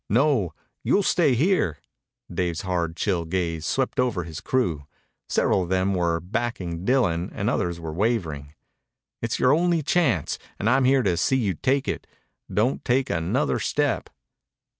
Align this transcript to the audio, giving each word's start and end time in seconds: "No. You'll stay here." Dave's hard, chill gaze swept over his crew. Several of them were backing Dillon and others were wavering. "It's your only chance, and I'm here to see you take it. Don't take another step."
"No. 0.09 0.55
You'll 0.83 1.03
stay 1.03 1.35
here." 1.35 1.77
Dave's 2.33 2.61
hard, 2.61 2.95
chill 2.95 3.23
gaze 3.23 3.67
swept 3.67 3.99
over 3.99 4.23
his 4.23 4.41
crew. 4.41 4.87
Several 5.29 5.61
of 5.61 5.69
them 5.69 5.93
were 5.93 6.19
backing 6.19 6.83
Dillon 6.85 7.29
and 7.35 7.51
others 7.51 7.79
were 7.79 7.93
wavering. 7.93 8.55
"It's 9.21 9.37
your 9.37 9.53
only 9.53 9.83
chance, 9.83 10.39
and 10.57 10.67
I'm 10.67 10.85
here 10.85 11.03
to 11.03 11.17
see 11.17 11.37
you 11.37 11.53
take 11.53 11.87
it. 11.87 12.07
Don't 12.51 12.83
take 12.83 13.11
another 13.11 13.59
step." 13.59 14.09